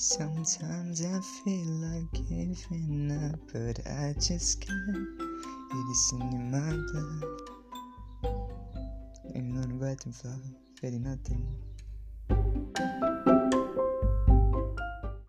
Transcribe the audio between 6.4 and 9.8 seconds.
my blood. I'm not